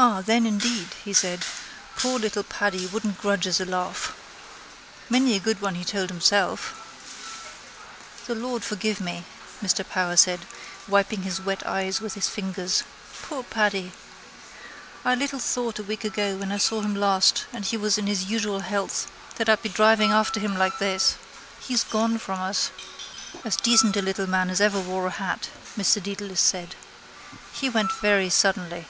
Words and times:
—Ah 0.00 0.20
then 0.22 0.46
indeed, 0.46 0.90
he 1.04 1.12
said, 1.12 1.44
poor 1.96 2.20
little 2.20 2.44
Paddy 2.44 2.86
wouldn't 2.86 3.18
grudge 3.20 3.48
us 3.48 3.58
a 3.58 3.64
laugh. 3.64 4.16
Many 5.10 5.34
a 5.34 5.40
good 5.40 5.60
one 5.60 5.74
he 5.74 5.84
told 5.84 6.08
himself. 6.08 6.72
—The 8.28 8.36
Lord 8.36 8.62
forgive 8.62 9.00
me! 9.00 9.24
Mr 9.60 9.84
Power 9.88 10.16
said, 10.16 10.46
wiping 10.86 11.22
his 11.22 11.40
wet 11.40 11.66
eyes 11.66 12.00
with 12.00 12.14
his 12.14 12.28
fingers. 12.28 12.84
Poor 13.22 13.42
Paddy! 13.42 13.90
I 15.04 15.16
little 15.16 15.40
thought 15.40 15.80
a 15.80 15.82
week 15.82 16.04
ago 16.04 16.36
when 16.36 16.52
I 16.52 16.58
saw 16.58 16.80
him 16.82 16.94
last 16.94 17.46
and 17.52 17.64
he 17.64 17.76
was 17.76 17.98
in 17.98 18.06
his 18.06 18.26
usual 18.26 18.60
health 18.60 19.10
that 19.34 19.48
I'd 19.48 19.62
be 19.62 19.68
driving 19.68 20.12
after 20.12 20.38
him 20.38 20.56
like 20.56 20.78
this. 20.78 21.16
He's 21.58 21.82
gone 21.82 22.18
from 22.18 22.38
us. 22.40 22.70
—As 23.44 23.56
decent 23.56 23.96
a 23.96 24.02
little 24.02 24.28
man 24.28 24.48
as 24.48 24.60
ever 24.60 24.78
wore 24.78 25.08
a 25.08 25.10
hat, 25.10 25.48
Mr 25.76 26.00
Dedalus 26.00 26.40
said. 26.40 26.76
He 27.52 27.68
went 27.68 27.90
very 28.00 28.30
suddenly. 28.30 28.86